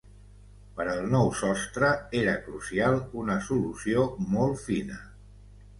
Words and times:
Per 0.77 0.87
al 0.93 1.01
nou 1.11 1.29
sostre, 1.41 1.91
era 2.23 2.33
crucial 2.49 2.99
una 3.25 3.37
solució 3.51 4.09
molt 4.35 4.63
fina. 4.69 5.01